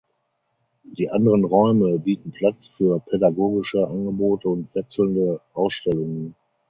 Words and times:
Die 0.97 1.11
anderen 1.11 1.43
Räume 1.45 1.99
bieten 1.99 2.31
Platz 2.31 2.65
für 2.67 2.99
pädagogische 3.01 3.87
Angebote 3.87 4.49
und 4.49 4.73
wechselnde 4.73 5.41
Ausstellungen. 5.53 6.33